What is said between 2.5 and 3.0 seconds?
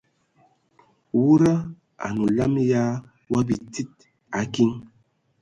ya